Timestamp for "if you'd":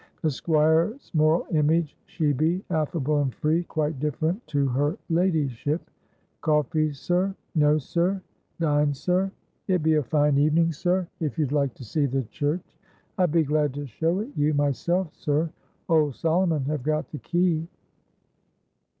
11.19-11.51